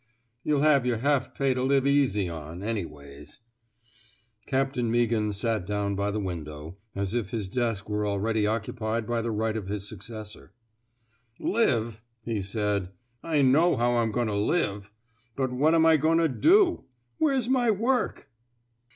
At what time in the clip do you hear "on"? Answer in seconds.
2.27-2.61